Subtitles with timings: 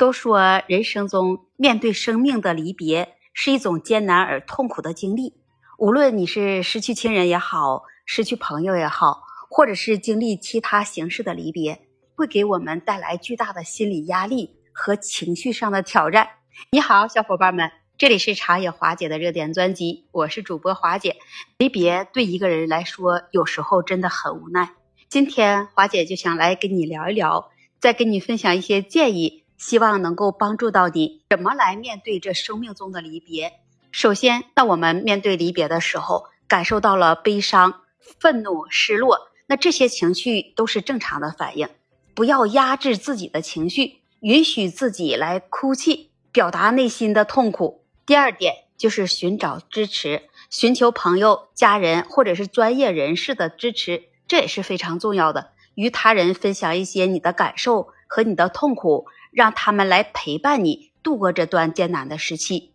[0.00, 5.34] 都说人生中面对生命的离别是一种艰难而痛苦的经历，
[5.76, 11.82] 无论你是失去亲人也好，失去朋友也好，或者是经历其他形式的离别，
[12.16, 16.30] 会给我们带来巨大的心理压力和情绪上的挑战。
[16.72, 21.16] 你好，小伙伴们，这里是茶野华姐的热点专辑，我是主播华姐。
[21.58, 24.70] 离别对一个人来说，有时候真的很无奈。
[25.10, 29.39] 今天华姐就想来跟你聊一聊，再跟你分享一些建议。
[29.60, 33.52] 希望能够帮助到你，怎么来面对这生命中的离别。
[33.92, 37.82] 首先，当我们面对离别的时候，感受到了悲伤、
[38.18, 41.68] 愤怒、失落，那这些情绪都是正常的反应。
[42.14, 47.84] 不要压制自己的情绪，允许自己来哭泣，表达内心的痛苦。
[48.06, 55.50] 第二点就是寻找支持，寻求朋友、家人或者是专业人士的支持，这也是非常重要的。
[55.74, 59.06] 与他人分享一些你的感受和你的痛苦。
[59.30, 62.72] 让他们来陪伴你度过这段艰难的时期，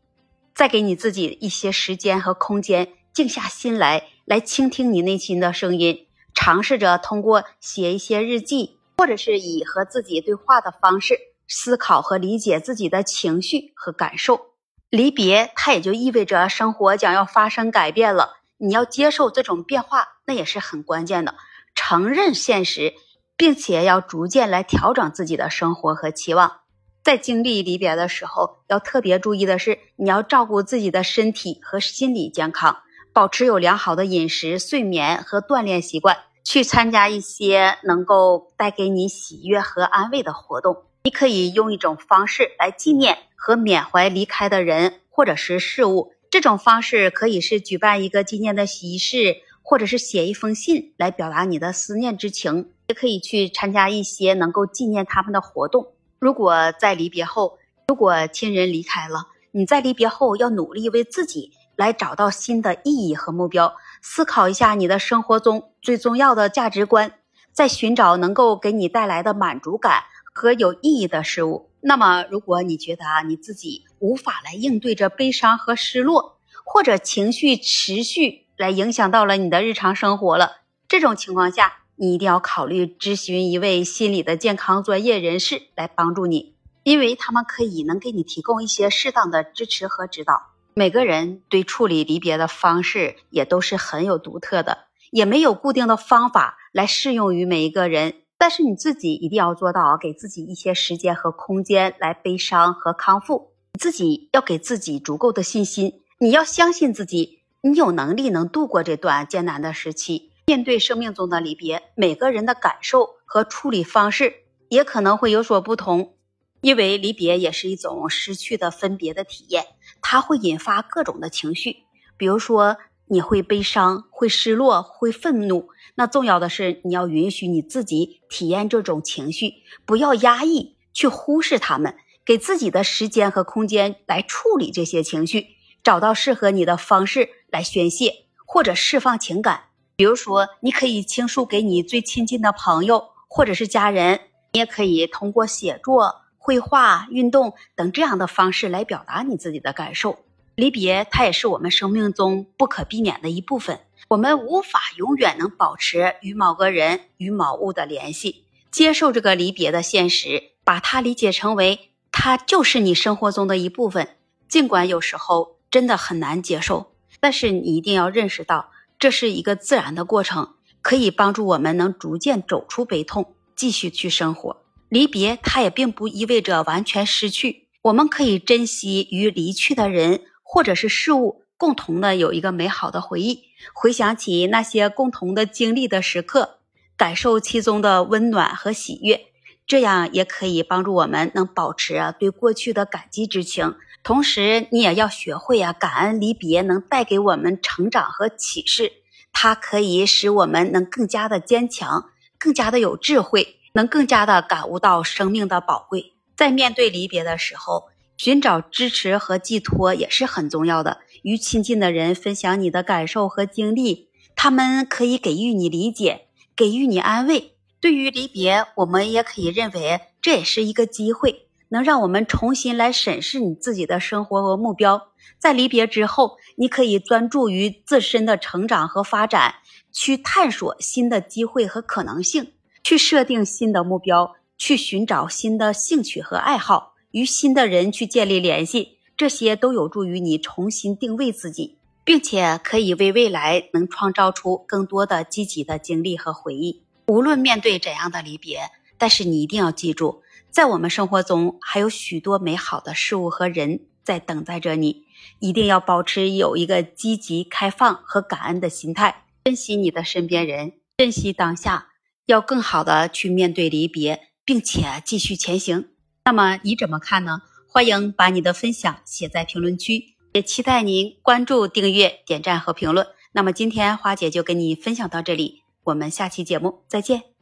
[0.53, 6.07] 再给你自己一些时间和空间，静下心来，来倾听你内心的声音。
[6.33, 14.47] 尝试着通过写一些日记，或者是以和自己对话的方式，思考和理解自己的情绪和感受。
[14.89, 18.37] 离别，它也就意味着生活将要发生改变了。
[18.57, 21.35] 你要接受这种变化，那也是很关键的。
[21.73, 22.93] 承认现实。
[23.37, 26.61] 并且要逐渐来调整自己的生活和期望，
[27.03, 32.77] 在经历离别的时候，要特别注意的是，你要照顾自己的身体和心理健康，
[33.13, 40.83] 保持有良好的饮食、睡眠和锻炼习惯，去参加一些能够带给你喜悦和安慰的活动。
[41.03, 52.71] 你可以用一种方式来纪念和缅怀离开的人或者是事物，这种方式可以是举办一个纪念的仪式，或者是写一封信来表达你的思念之情。
[52.87, 55.93] 也可以去参加一些能够纪念他们的活动。
[56.19, 67.13] 如果在离别后，如果亲人离开了，你在离别后要努力为自己来找到新的意义和目标，思考一下你的生活中最重要的价值观，
[67.51, 71.69] 在寻找能够给你带来的满足感和有意义的事物。
[71.81, 81.84] 那么，如果你觉得啊你自己无法来应对着悲伤和失落，或者情绪持续来影响到了你的日常生活了，这种情况下。
[81.97, 90.51] 你一定要考虑咨询一位心理的健康专业人士来帮助你，因为他们可以能给你提供一些适当的支持和指导。
[90.73, 98.15] 每个人对处理离别的方式也都是很有独特的，也没有固定的方法来适用于每一个人。
[98.37, 103.53] 但是你自己一定要做到，给自己一些时间和空间来悲伤和康复。
[103.73, 110.31] 你自己要给自己足够的信心，你要相信自己，你有能力能度过这段艰难的时期。
[110.47, 116.17] 面对生命中的离别，每个人的感受和处理方式也可能会有所不同，
[116.61, 119.65] 因为离别也是一种失去的分别的体验，
[120.03, 121.77] 它会引发各种的情绪，
[122.15, 125.69] 比如说你会悲伤、会失落、会愤怒。
[125.95, 135.47] 那重要的是你要允许你自己体验这种情绪，不要压抑，去忽视他们，给自己的时间和空间来处理这些情绪，
[135.83, 139.69] 找到适合你的方式来宣泄或者释放情感。
[139.95, 144.19] 比如说，你可以倾诉给你最亲近的朋友或者是家人，
[144.51, 150.19] 你也可以通过写作、绘画、运动等这样的方式来表达你自己的感受。
[150.55, 153.79] 离别，它也是我们生命中不可避免的一部分。
[154.09, 158.45] 我们无法永远能保持与某个人、与某物的联系。
[158.71, 164.17] 接受这个离别的现实，把它理解成为它就是你生活中的一部分。
[164.47, 168.71] 尽管有时候真的很难接受，但是你一定要认识到。
[168.97, 174.61] 这是一个自然的过程，可以帮助我们能逐渐走出悲痛，继续去生活。
[174.89, 177.67] 离别，它也并不意味着完全失去。
[177.83, 186.57] 我们可以珍惜与离去的人或者是事物共同的有一个美好的回忆，回想起那些共同的经历的时刻，
[186.97, 189.27] 感受其中的温暖和喜悦。
[189.67, 198.91] 这样也可以帮助我们能保持啊对过去的感激之情，同时你也要学会啊感恩离别能带给我们成长和启示，
[199.33, 206.13] 它可以使我们能更加的坚强，更加的有智慧，能更加的感悟到生命的宝贵。
[206.37, 207.85] 在面对离别的时候，
[208.15, 210.99] 寻找支持和寄托也是很重要的。
[211.23, 217.55] 与亲近的人分享你的感受和经历，他们可以给予你理解，给予你安慰。
[217.81, 221.44] 对于离别，我们也可以认为这也是一个机会，
[221.75, 225.09] 能让我们重新来审视你自己的生活和目标。
[225.37, 229.55] 在离别之后，你可以专注于自身的成长和发展，
[229.91, 246.83] 去探索新的机会和可能性，去设定新的目标，去寻找新的兴趣和爱好，与新的人去建立联系，这些都有助于你重新定位自己，并且可以为未来能创造出更多的积极的经历和回忆。
[247.07, 248.61] 无论面对怎样的离别，
[248.97, 250.21] 但是你一定要记住，
[250.55, 255.03] 在我们生活中还有许多美好的事物和人在等待着你。
[255.39, 261.89] 一定要保持有一个积极、开放和感恩的心态，珍惜你的身边人，珍惜当下，
[262.25, 265.89] 要更好的去面对离别，并且继续前行。
[266.23, 267.41] 那么你怎么看呢？
[267.67, 273.05] 欢迎把你的分享写在评论区，也期待您关注、订阅、点赞和评论。
[273.33, 277.34] 那么今天花姐就跟你分享到这里，我们下期节目再见。